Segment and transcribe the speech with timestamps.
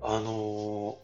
[0.00, 0.98] あの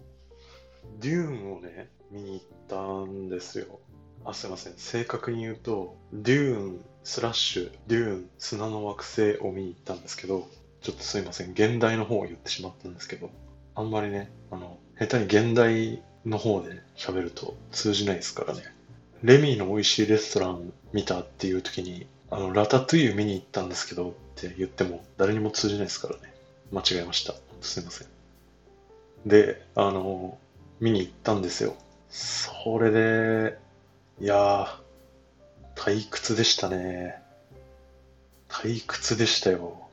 [0.98, 3.80] ー、デューンをね、見に行ったんですよ。
[4.24, 4.74] あ、すいません。
[4.76, 10.48] 正確に言うと、デューンスラッシュ、デューン砂の惑星を見に行ったんですけど、
[10.80, 11.52] ちょっとすいません。
[11.52, 13.30] 原題の方を言ってしまったんですけど、
[13.74, 18.62] あんまりね、あの、下手に原題の方で喋ると通じないですからね。
[19.22, 26.34] レミーの美味しいレストラン見たっていう時に、あの、ラタトゥイユ見に行ったんですけどって言っても誰にも通じないですからね。
[26.72, 27.34] 間違えました。
[27.60, 28.13] すいません。
[29.26, 30.38] で、あの、
[30.80, 31.76] 見に行ったんですよ。
[32.10, 33.58] それで、
[34.20, 34.84] いやー、
[35.74, 37.22] 退屈でしたね。
[38.48, 39.88] 退屈でしたよ。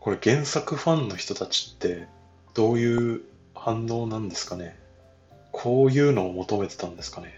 [0.00, 2.08] これ原作ファンの人たちって
[2.54, 3.22] どういう
[3.54, 4.76] 反応なんですかね。
[5.52, 7.32] こういうのを求めてたんですかね。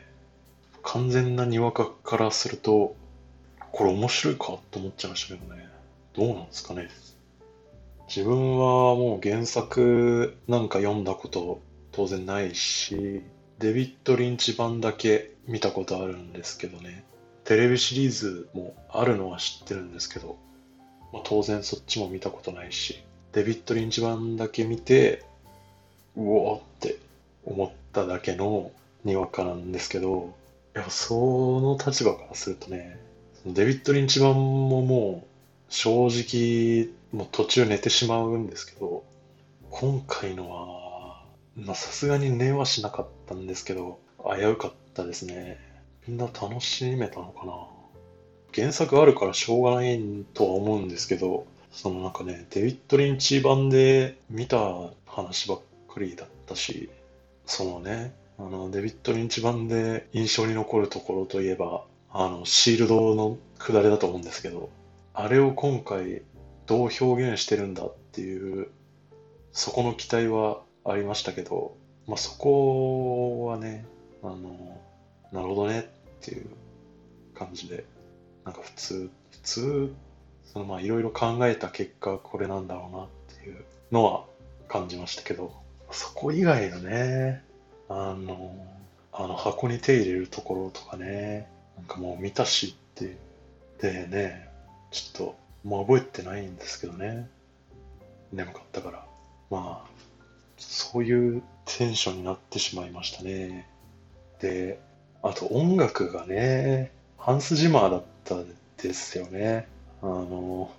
[0.82, 2.96] 完全なにわかからすると、
[3.72, 5.68] これ面白いかと思っちゃいましたけどね。
[6.14, 6.88] どうなんですかね。
[8.08, 11.60] 自分はもう原作なんか読んだこと
[11.92, 13.22] 当然ないし、
[13.58, 17.04] デビッド・リンチ版だけ見たことあるんですけどね。
[17.44, 20.36] テレビシリーズもあるのは知ってるんですけど、
[21.12, 23.02] まあ、当然そっちも見たことないし、
[23.32, 25.24] デビッド・リンチ版だけ見て、
[26.16, 26.98] うおーって
[27.44, 28.70] 思っただけの
[29.04, 30.34] にわかなんですけど、
[30.74, 32.98] いや、その立場からするとね、
[33.46, 35.33] デビッド・リンチ版ももう
[35.68, 39.04] 正直、もう途中寝てしまうんですけど、
[39.70, 40.84] 今回のは
[41.56, 45.58] まあさすがに寝はしなかったんですけど、危うかったですね。
[46.06, 47.52] みんな楽しめたのかな
[48.54, 50.00] 原作あるからしょうがない
[50.34, 56.90] とは思うんですけど、そのなんかね、デビッド・リンチ版で見た話ばっかりだったし、
[57.46, 64.70] そのね、あの、デビッド・リンチ版で印象に残るところといえば、あの、シールドの下りだと思うんですけど、
[65.14, 66.22] あれを今回
[66.66, 68.68] どう表現してるんだっていう、
[69.52, 71.76] そこの期待はありましたけど、
[72.08, 73.86] まあ、そこはね、
[74.24, 74.80] あの、
[75.32, 75.84] なるほどねっ
[76.20, 76.46] ていう
[77.32, 77.84] 感じで、
[78.44, 79.94] なんか普通、普通、
[80.52, 83.08] そのまあいろいろ考えた結果これなんだろうなっ
[83.38, 84.24] ていうのは
[84.68, 85.52] 感じましたけど、
[85.92, 87.44] そこ以外のね、
[87.88, 88.66] あの、
[89.12, 93.16] あの箱に手入れるところとかね、なんかもう見たしって
[93.80, 94.53] でね、
[94.94, 97.28] ちょっともう覚えてないんですけどね。
[98.32, 99.04] 眠かったから。
[99.50, 99.90] まあ、
[100.56, 103.68] そういうテンションになってしまいましたね。
[104.40, 104.78] で、
[105.20, 108.46] あと音楽がね、ハンス・ジマーだったん
[108.80, 109.66] ですよね。
[110.00, 110.70] あの、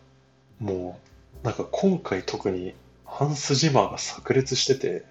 [0.60, 1.00] も
[1.44, 5.04] う、なんか今回特にハンス・ジマーが炸裂してて、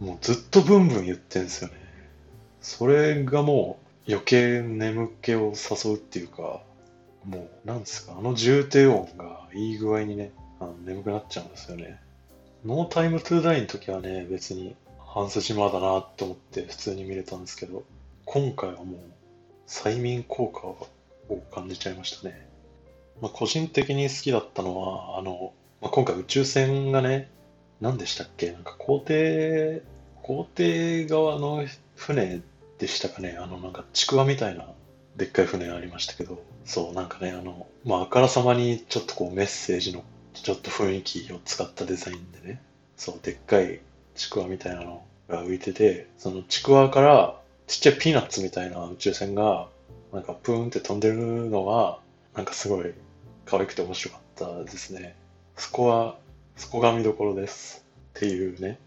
[0.00, 1.74] もうずっとブンブン言ってんですよね。
[2.60, 6.60] それがもう余計眠気を誘うっていうか、
[7.24, 12.00] もう、なんですか、あの重低音がいい具合にね、あの眠くなっちゃうんですよね。
[12.64, 17.84] ノータイムトゥーダイの時はね、別に半筋間だなって思って普通に見れたんですけど、
[18.24, 19.00] 今回はもう
[19.66, 20.88] 催眠効果を
[21.52, 22.48] 感じちゃいましたね。
[23.20, 27.28] まあ、個人的に好きだったのは、あの、まあ、今回宇宙船がね、
[27.80, 29.82] 何でしたっけなんか皇帝、
[30.22, 31.64] 皇帝側の
[31.94, 32.40] 船
[32.78, 34.66] でしたかねあのなんかちくわみたいな
[35.16, 40.02] でっかい船ありましたけど、そうなんかね、あの、まあ、あからさまにちょっとこうメッセージの
[40.32, 42.62] ちょっと雰囲気を使ったデザインでね、
[42.96, 43.80] そう、でっかい
[44.14, 49.68] ちくわみたいなのが浮いてて、そのちくわからちっちゃいピーナッツみたいな宇宙船が、
[50.12, 51.98] なんかプーンって飛んでるのが、
[52.34, 52.92] なんかすごい
[53.46, 55.16] 可愛くて面白かったですね。
[55.56, 56.16] そこは、
[56.56, 57.84] そこが見どころです。
[58.16, 58.78] っていうね。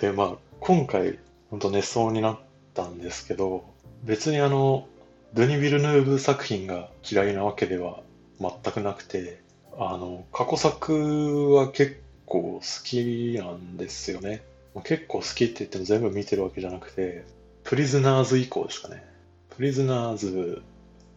[0.00, 1.18] で、まあ、今回、
[1.50, 2.38] ほんと寝そうになっ
[2.74, 3.64] たんですけど、
[4.02, 4.86] 別にあの、
[5.34, 8.02] ドゥニ・ビルヌーブ作品が嫌いなわけでは
[8.40, 9.40] 全くなくて、
[9.78, 14.42] あの、過去作は結構好きなんですよね。
[14.84, 17.24] 結構好きって言っても全部見てるわけじゃなくて、
[17.64, 19.04] プリズナーズ以降ですかね。
[19.50, 20.62] プリズナーズ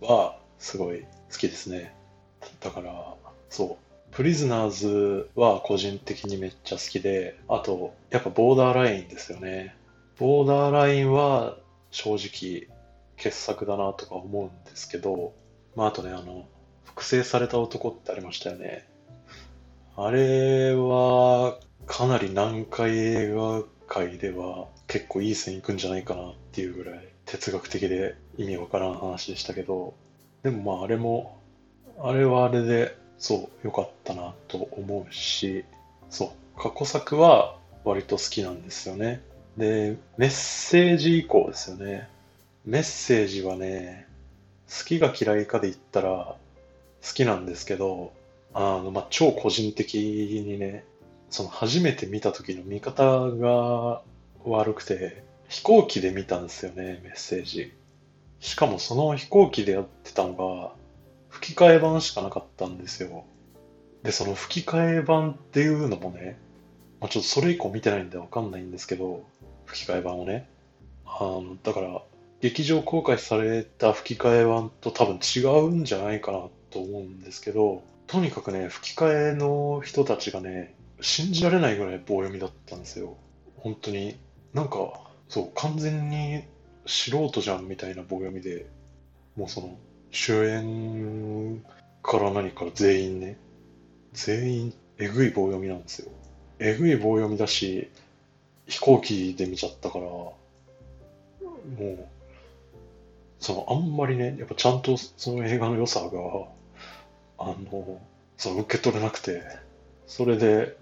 [0.02, 1.94] はすごい好きですね。
[2.62, 3.16] だから、
[3.50, 4.16] そう。
[4.16, 9.75] プリズナーズは個人的にめっちゃ好きで、あと、やっぱボーダーラインですよね。
[10.18, 11.57] ボーダーラインは
[11.92, 12.68] 正直
[13.19, 15.33] 傑作だなとか思うんですけど、
[15.75, 16.48] まああとね、あの、
[16.83, 18.88] 複製された男ってありましたよね。
[19.95, 29.95] あれは、かなり難解映画界では結構いい線いくんじゃないかなっていうぐらい哲学的で意味わからん話でしたけど、
[30.44, 31.42] でもまああれも、
[32.01, 35.66] あれはあれで、そう、良かったなと思うし、
[36.10, 39.21] そう、過去作は割と好きなんですよね。
[39.57, 42.07] で、メッセージ以降ですよね。
[42.65, 44.07] メッセージはね、
[44.67, 46.35] 好きが嫌いかで言ったら、
[47.01, 48.11] 好きなんですけど、
[48.53, 49.95] あの、ま、超個人的
[50.45, 50.83] にね、
[51.29, 54.01] その初めて見た時の見方が
[54.44, 57.73] 悪くて、飛行機で見たんですよね、メッセージ。
[58.39, 60.73] しかもその飛行機でやってたのが、
[61.29, 63.23] 吹き替え版しかなかったんですよ。
[64.03, 66.38] で、その吹き替え版っていうのもね、
[67.00, 69.23] まあ、ちょっとそれ以降見てないんでわかんないんですけど、
[69.65, 70.50] 吹き替え版をね。
[71.06, 72.01] あの、だから、
[72.41, 83.18] 劇場公開された吹き替え版と多分違うんじゃないかなと思うんですけど、とにかくね、吹き替えの人たちがね、信じられないぐらい棒読みだったんですよ。
[83.57, 84.18] 本当に。
[84.53, 86.44] なんか、そう、完全に
[86.86, 88.65] 素人じゃんみたいな棒読みで、
[89.35, 89.77] もうその、
[90.12, 91.63] 主演
[92.01, 93.38] から何から全員ね、
[94.13, 96.12] 全員えぐい棒読みなんですよ。
[96.59, 97.89] えぐい棒読みだし、
[98.68, 100.35] 飛行機で見ちゃったから、も
[101.80, 102.06] う、
[103.39, 106.09] そのあんまりね、やっぱちゃんとその映画の良さが、
[107.38, 108.01] あの、
[108.38, 109.44] その受け取れなくて、
[110.07, 110.77] それで、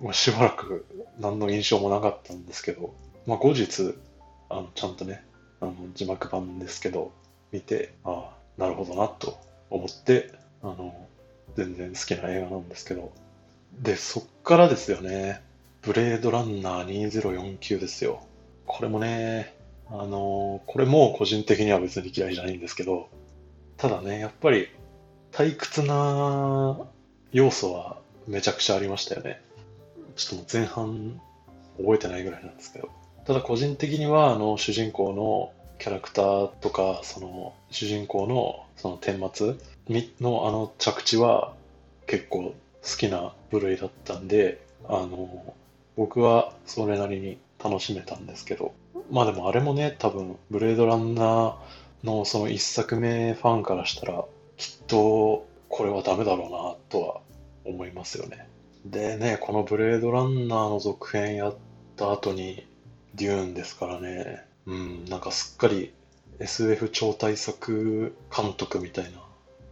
[0.00, 0.84] まあ、しばらく
[1.18, 2.94] 何の印象もなかったんですけど、
[3.26, 3.94] まあ、後日、
[4.50, 5.24] あのちゃんとね、
[5.60, 7.12] あの字幕版ですけど、
[7.52, 9.38] 見て、ああ、なるほどなと
[9.70, 10.32] 思って、
[10.62, 10.94] あの、
[11.56, 13.12] 全然好きな映画なんですけど、
[13.80, 15.42] で、そっからですよね、
[15.80, 18.26] ブレードランナー2049ですよ。
[18.66, 19.54] これもね、
[19.92, 23.08] あの、これも個人的には別に嫌いじゃないんですけど、
[23.76, 24.68] ただね、やっぱり
[25.32, 26.86] 退屈な
[27.32, 29.40] 要素はめちゃくちゃありましたよね。
[30.16, 31.20] ちょっと前半
[31.78, 32.88] 覚えてないぐらいなんですけど。
[33.26, 39.56] ただ個人的には、あの、主人公のキャラクターとか、その、主人公のその顛末
[40.20, 41.54] のあの着地は
[42.06, 45.54] 結構好きな部類だったんで、あの、
[45.96, 48.74] 僕はそれなりに楽しめたんですけど、
[49.10, 54.24] まあでもあれもね、多分、ブレードランナーのその一作目ファンからしたら、
[54.56, 57.20] きっとこれはダメだろうなとは
[57.64, 58.46] 思いますよね。
[58.84, 61.54] でね、このブレードランナーの続編やっ
[61.96, 62.66] た後に、
[63.14, 65.92] デューンですからね、うん、なんかすっかり
[66.38, 69.22] SF 超大作監督みたいな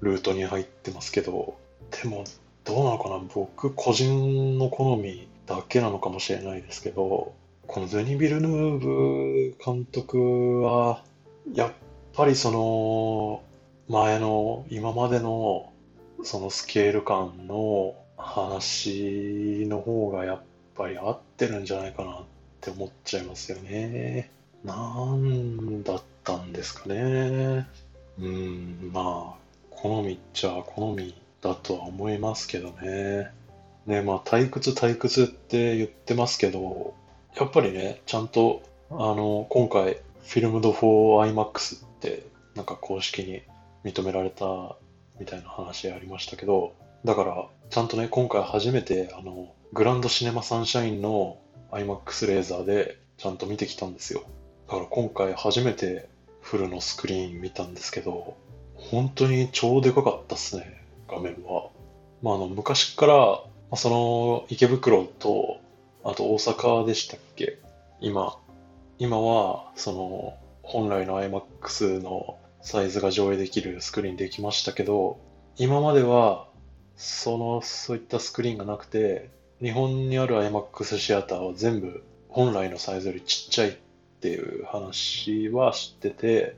[0.01, 1.57] ルートに入ってますけど、
[2.03, 2.25] でも
[2.65, 7.33] どうなのかな僕個人の好みだけなのかもしれないですけど、
[7.73, 11.05] このデニ・ビルヌーブ監督は、
[11.55, 11.73] やっ
[12.15, 13.45] ぱりその
[13.87, 15.73] 前の今までの
[16.25, 20.43] そのスケール感の話の方がやっ
[20.75, 22.25] ぱり合ってるんじゃないかなっ
[22.61, 24.33] て思っちゃいますよね。
[24.65, 27.69] なんだったんですかね。
[28.19, 29.41] うん、まあ、
[29.71, 33.31] 好みっちゃ好みだとは思いますけどね。
[33.87, 36.95] ね、まあ、退屈退屈って言ってますけど、
[37.37, 43.43] やっぱりね、ちゃんと、あの、今回、フィルムド for IMAX って、なんか公式に
[43.85, 44.77] 認められた
[45.19, 46.75] みたいな話ありましたけど、
[47.05, 51.39] だから、ちゃんとね、今回初めて、あの、グランドシネマサンシャインの
[51.71, 54.23] IMAX レーザーでちゃんと見てきたんですよ。
[54.67, 56.09] だから今回初めて
[56.41, 58.37] フルのスクリーン見たんですけど、
[58.75, 61.69] 本当に超でかかったっすね、画面は。
[62.23, 65.60] まあ、あの、昔から、まあ、その、池袋と、
[66.05, 67.59] あと大阪でしたっけ？
[68.01, 68.39] 今、
[68.99, 75.19] 今は、その、本来の IMAX のサイズが上映できるスクリーンできましたけど、
[75.57, 76.47] 今までは、
[76.97, 79.31] その、そういったスクリーンがなくて、
[79.61, 83.77] 日本にある IMAX シアターは全部本来のサイズよりちっちゃいっ
[84.21, 86.57] ていう話は知ってて、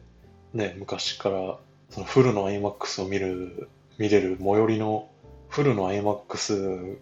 [0.55, 1.57] ね、昔から
[1.91, 5.09] そのフルの IMAX を見る、見れる最寄りの、
[5.49, 6.97] フルの IMAX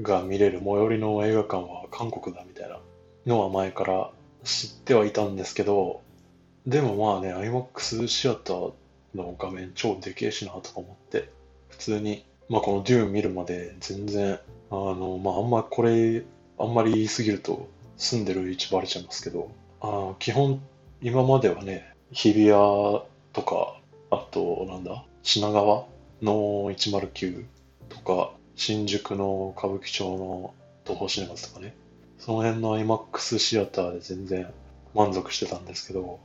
[0.00, 2.78] が見れる最寄りの映画館は韓国だみたいな
[3.26, 4.10] のは前から
[4.42, 6.02] 知ってはいたんですけど、
[6.66, 8.72] でもまあね、IMAX シアター
[9.14, 11.30] の画面超でけえしなとか思って、
[11.68, 14.38] 普通に、まあこのデューン見るまで全然、
[14.70, 16.24] あの、まああんまこれ、
[16.58, 20.60] あんまり言い過ぎると住んでる位置バレちゃいますけど、あ基本、
[21.00, 22.50] 今まではね、日比谷
[23.32, 25.86] とか、あと、なんだ、品川
[26.22, 27.44] の109
[27.88, 31.74] とか、新宿の歌舞伎町の東宝シネマズとかね、
[32.18, 34.46] その辺の IMAX シアターで全然
[34.94, 36.20] 満足してたんですけど、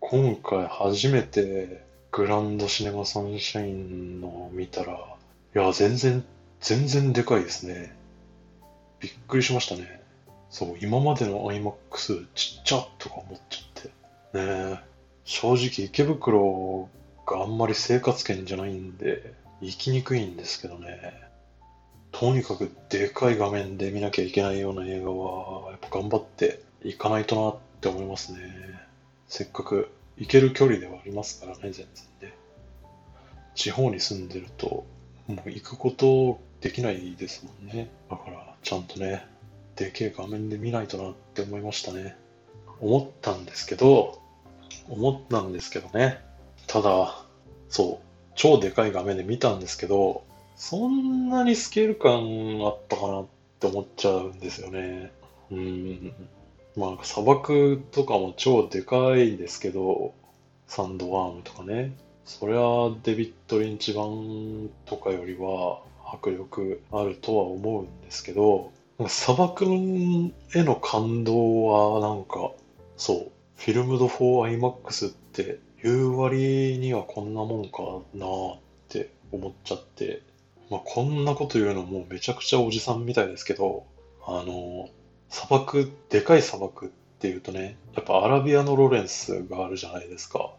[0.00, 6.24] 今回初めてグランドシネマサンシャインの見たら、いや、全然、
[6.60, 7.92] 全然でかいですね。
[9.00, 10.02] びっくりしましたね。
[10.48, 13.82] そう、今までの IMAX ちっちゃとか思っちゃっ
[14.32, 14.38] て。
[14.38, 14.80] ね
[15.24, 16.88] 正直池袋
[17.26, 21.24] があんまり生活圏じゃないんで、行きにくいんですけどね。
[22.14, 28.38] とにかくでかい画面で見なきゃいけないような映画は、やっぱ頑張っていかないとなって思いますね。
[29.28, 31.86] せっかく行ける距離ではありますからね、全然
[32.20, 32.32] で。
[33.56, 34.86] 地方に住んでると、
[35.26, 37.88] もう行くことできないですもんね。
[38.08, 39.26] だから、ちゃんとね、
[39.74, 42.16] でけえ画面で見ないとなって思いましたね。
[42.80, 44.20] 思ったんですけど、
[44.88, 46.20] 思ったんですけどね。
[46.68, 47.24] ただ、
[47.68, 48.06] そう、
[48.36, 50.22] 超でかい画面で見たんですけど、
[50.56, 53.26] そんなにスケール感あったかなっ
[53.60, 55.12] て思っちゃうんですよね。
[55.50, 56.14] うん。
[56.76, 60.12] まあ、砂漠とかも超でかいですけど、
[60.66, 61.96] サンドワームとかね。
[62.24, 68.72] そりゃ、デビッド・リンチ版とかよりは迫力あるとは思うんですけど、
[69.08, 72.52] 砂漠への感動はなんか、
[72.96, 77.82] そう、フィルムド 4IMAX って言う割にはこんなもんか
[78.14, 78.58] なっ
[78.88, 80.22] て思っちゃって、
[80.70, 83.84] まあ、こんなこと言うのもめちゃくちゃおじさんみたいですけど、
[84.26, 84.88] あの、
[85.28, 90.52] 砂漠、でかい砂漠っていうとね、やっぱアラビアのロレンスがあるじゃないですか。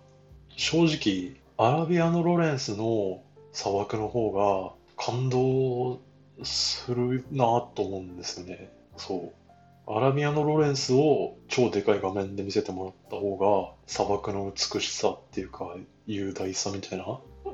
[0.58, 3.22] 正直、アラビアのロレンスの
[3.52, 6.00] 砂漠の方が感動
[6.44, 7.46] するな
[7.76, 8.70] と思うんですよね。
[8.98, 9.46] そう。
[9.88, 15.76] アラビアのロレンスを超でかい画面で見せてもらった方が砂漠の美しさっていうか
[16.08, 17.06] 雄大さみたいな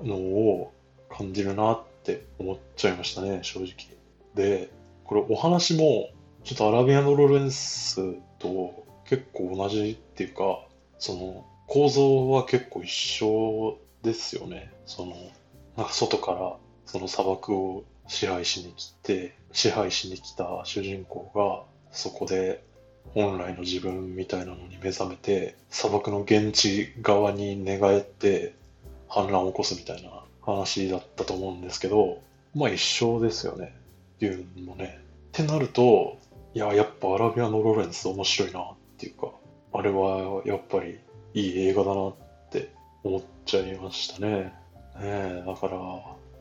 [0.04, 0.72] のを
[1.10, 3.68] 感じるなっって思っちゃいましたね、正直。
[4.34, 4.70] で、
[5.06, 6.10] これお話も
[6.44, 10.66] ちょっとアラビアのロレンスと結構同じっていうか、
[10.98, 14.74] その構造は結構一緒ですよね。
[14.86, 15.16] その、
[15.78, 22.64] なんか外からその砂漠を支配しに来て、支配しに来た主人公が、そこで
[23.14, 28.56] 本来の自分みたいなのに目覚めて、砂漠の現地側に寝返って
[29.08, 32.20] 反乱を起こすみたいな話だったと思うんですけど、
[32.56, 33.76] まあ一緒ですよね。
[34.20, 35.00] デューンもね。
[35.30, 36.18] ってなると、
[36.54, 38.64] いや、やっぱアラビアのロレンス面白いなっ
[38.98, 39.32] ていうか、
[39.74, 41.00] あれはやっぱり
[41.34, 42.14] いい映画だなっ
[42.52, 44.30] て思っちゃいましたね。
[44.30, 44.54] ね
[45.02, 45.78] え、だから、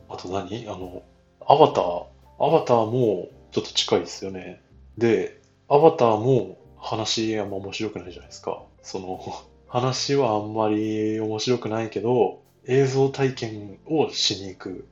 [0.09, 0.67] あと何？
[0.67, 1.03] あの、
[1.47, 2.03] アバター。
[2.39, 4.61] アバターもちょっと近いですよね。
[4.97, 5.39] で、
[5.69, 8.63] アバターも話あんま面白くないじゃないですか。
[8.83, 9.23] その、
[9.67, 14.87] 話はあんまり面白くないけど、映像体験をしに行く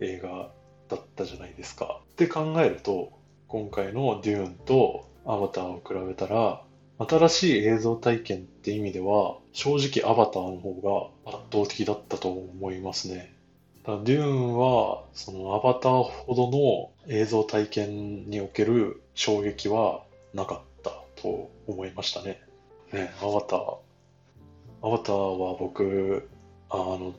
[0.00, 0.50] 映画
[0.88, 2.00] だったじゃないですか。
[2.12, 3.12] って考えると、
[3.48, 6.62] 今回のデューンとアバターを比べたら、
[6.98, 13.34] 新しい映像体験って意味では、正直アバターの方が圧倒的だったと思いますね。
[13.84, 22.40] だデューンは、そのアバターほどの映像体験における衝撃はなかったと思いましたね。
[22.92, 23.76] ね、アバター。
[24.84, 26.28] アバターは僕、
[26.72, 27.14] あの、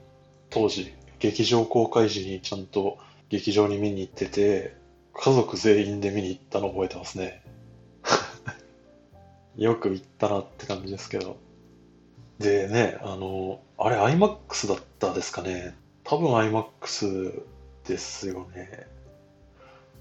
[0.49, 2.97] 当時、劇場公開時にちゃんと
[3.29, 4.75] 劇場に見に行ってて、
[5.13, 7.43] 家族全員で見に行ったの覚えてますね。
[9.55, 11.37] よく行ったなって感じですけど。
[12.39, 15.75] でね、あの、あれ IMAX だったですかね。
[16.03, 17.43] 多分 IMAX
[17.85, 18.87] ですよね。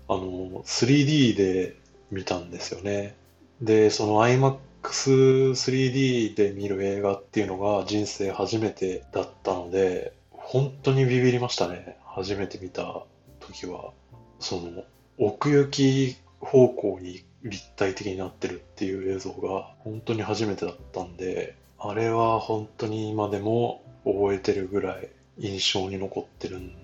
[0.08, 1.76] あの、3D で
[2.10, 3.14] 見たんですよね。
[3.60, 11.96] で、その iMAX IMAX3D で見る映画っていうのが人生初めてだったので、本当にビビりましたね。
[12.04, 13.04] 初めて見た
[13.40, 13.92] 時は。
[14.40, 14.84] その、
[15.18, 25.08] 奥行き方向に立体的になってるっていう映像が本当に初めてだったんで、あれは本当に今でも覚えてるぐらい
[25.38, 26.74] 印象に残ってるん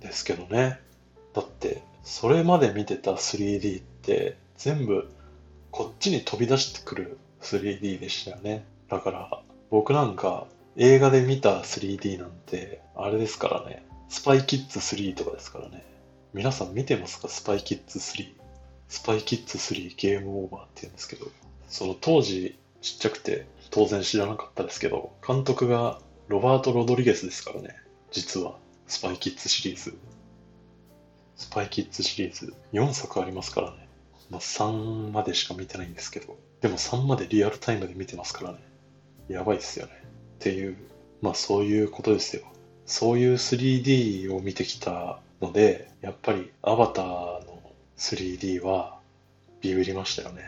[0.00, 0.78] ですけどね。
[1.32, 5.10] だって、それまで見てた 3D って全部
[5.70, 8.64] こっちに飛び出してくる 3D でしたよね。
[8.88, 13.84] だから僕なんか映画で見た 3D なんてあれですからね。
[14.08, 15.84] スパイキッズ3とかですからね。
[16.34, 17.28] 皆さん見てますか？
[17.28, 18.32] スパイキッズ3。
[18.88, 21.26] スパイキッズ3ゲームオーバーって言うんですけど、
[21.68, 27.76] その当時ちっちゃくて当然知らなかったですけど、監督がロバート・ロドリゲスですからね。
[28.10, 28.56] 実は、
[28.88, 29.96] スパイキッズシリーズ。
[31.36, 33.88] スパイキッズシリーズ、4作ありますからね。
[34.30, 38.58] まあ、3までしか見てないんですけど、でも3までリアルタイムで見てますからね。
[39.28, 39.92] やばいっすよね。
[40.02, 40.06] っ
[40.40, 40.76] ていう、
[41.22, 42.42] まあそういうことですよ。
[42.86, 47.04] そういう 3D を見てきたので、やっぱりアバター
[47.46, 48.98] の 3D は
[49.60, 50.42] ビビりましたよね。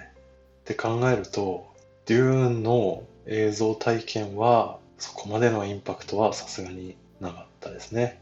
[0.61, 1.73] って考えると、
[2.07, 8.21] デューンの映像体験はそこまでのインパクトはさすがになかったですね。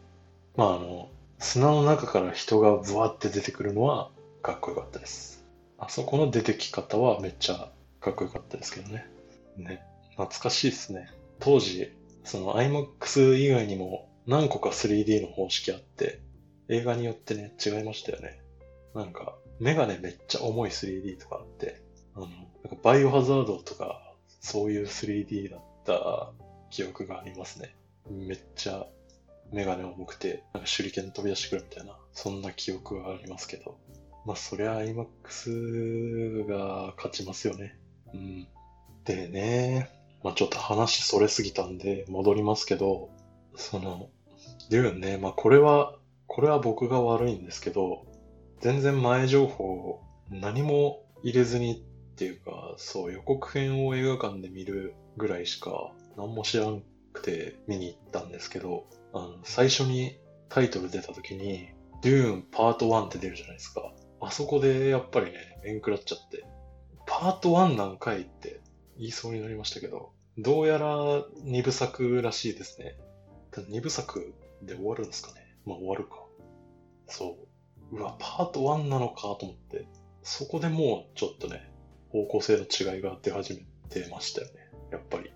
[0.57, 4.11] まああの、砂の中から人がブワって出てくるのは
[4.43, 5.43] かっこよかったです。
[5.79, 9.07] あそこの出てき方はめっちゃかっこよかったですけどね。
[9.57, 9.83] ね。
[10.12, 11.09] 懐かしいですね。
[11.38, 11.92] 当時、
[12.25, 16.21] その IMAX 以外にも何個か 3D の方式あって、
[16.69, 18.40] 映画によってね、違いましたよね。
[18.95, 21.83] なんか、メガネめっちゃ重い 3D とかあって、
[22.14, 26.33] あの、なんかバイオハザードとか、そういう 3D だった
[26.71, 27.76] 記憶がありますね。
[28.09, 28.87] めっちゃ
[29.52, 33.78] メガネ重くて、なんか手裏剣飛び出してくるみたいな、そんな記憶がありますけど。
[34.26, 37.76] まあそりゃ IMAX が勝ちますよね。
[38.14, 38.47] うん。
[39.05, 39.90] でね、
[40.23, 43.11] まあちょっと話それすぎたんで戻りますけど、
[43.57, 44.09] その、
[44.71, 48.07] デューンね、まあこれは、これは僕が悪いんですけど、
[48.61, 50.00] 全然前情報
[50.31, 61.69] 何も入れずにっていうか、そう予告編を映画館で見るぐらいしか何も知らんくて見に行ったんですけど、あの、最初にタイトル出た時に、
[62.02, 63.93] デューンパート1って出るじゃないですか。
[64.21, 66.45] あそこでやっぱりね、面食らっちゃって、
[67.11, 68.61] パート1なんかいって
[68.97, 72.97] 言いそうになりましたけど、どうやら2部作らしいですね。
[73.50, 75.57] ただ2部作で終わるんですかね。
[75.67, 76.25] まあ終わるか。
[77.09, 77.37] そ
[77.93, 77.97] う。
[77.97, 79.88] うわ、パート1なのかと思って、
[80.23, 81.73] そこでもうちょっとね、
[82.11, 84.52] 方向性の違いが出始めてましたよね。
[84.93, 85.33] やっぱり。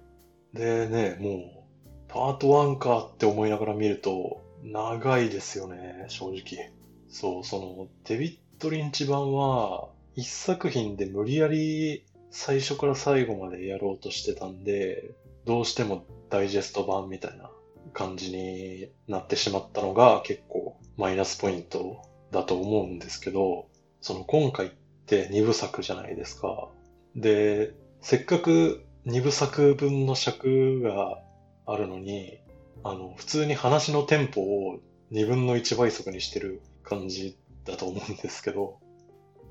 [0.52, 6.71] でね、もう、パート1かって思いながら見ると、長いですよね、正直。
[7.09, 17.50] そう、その、デビッド・リンチ版は、一作品で無理やり最初から最後までやろうとしてたんで、どうしてもダイジェスト版みたいな
[17.92, 23.68] 感じになってしまったのが結構マイナスポイントだと思うんですけど、
[24.00, 24.71] その今回っ
[25.06, 26.68] て2部作じゃないですか。
[27.14, 31.18] で、せっかく2部作分の尺が
[31.66, 32.38] あるのに、
[32.83, 34.80] あの、普通に話のテンポを
[35.12, 38.78] 2分の1倍速にしてる感じだと思うんですけど、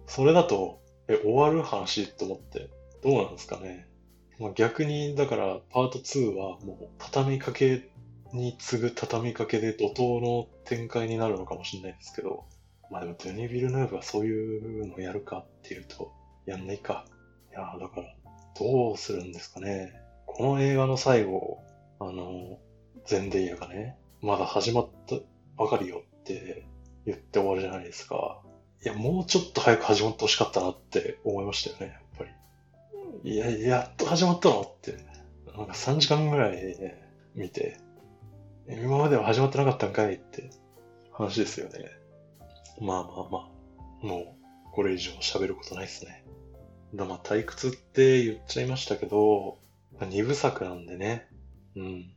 [0.08, 2.70] それだと、え、終わる話と思って、
[3.04, 3.88] どうなんですかね。
[4.40, 7.90] まあ、逆に、だから、パート2はもう、畳みかけ
[8.34, 12.46] に次ぐ畳みかけで怒涛の展開になるのかもしれないですけど、
[12.90, 16.12] まあでも、デニ・ビルヌーブはそういうのやるかっていうと、
[16.46, 17.06] やんないか。
[17.52, 18.16] いやだから、
[18.60, 19.94] どうするんですかね。
[20.26, 21.64] この映画の最後、
[22.00, 22.60] あの、
[23.06, 25.18] ゼンデイヤがね、まだ始まった
[25.58, 26.66] ばかりよって
[27.06, 28.42] 言って終わるじゃないですか。
[28.84, 32.26] いや、もうちょっと早く始まってほしかったなって思いましたよね、やっぱ
[33.24, 33.32] り。
[33.32, 34.98] いや、やっと始まったのって。
[35.56, 37.78] なんか3時間ぐらい、ね、見て、
[38.68, 40.50] 今までは始まってなかったんかいって
[41.12, 41.92] 話ですよね。
[42.82, 43.50] まあまあま
[44.02, 46.26] あ、もうこれ以上喋ることないですね。
[46.96, 49.60] だまあ退屈って言っちゃいましたけど、
[50.02, 51.28] 二部作なんでね。
[51.76, 52.12] うん。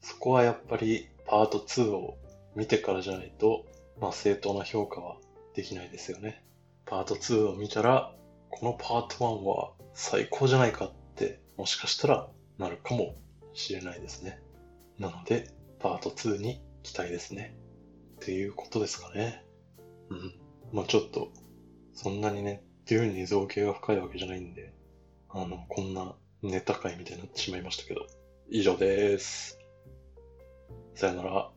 [0.00, 2.18] そこはやっぱりパート2を
[2.54, 3.64] 見てからじゃないと、
[4.00, 5.16] まあ正当な評価は
[5.54, 6.44] できないですよね。
[6.86, 8.14] パート2を見たら、
[8.50, 13.14] このパート1は最高じゃないかって、もしかしたらなるかも
[13.52, 14.40] しれないですね。
[14.98, 17.56] なので、パート2に期待ですね。
[18.16, 19.44] っていうことですかね。
[20.10, 20.34] うん。
[20.72, 21.30] まあちょっと、
[21.94, 24.72] そんなにね、デューンに造形が深いわけじゃないんで、
[25.28, 28.06] あの、こんなネタ会みたいになってしまいましたけど、
[28.50, 29.58] 以上です。
[30.94, 31.51] さよなら。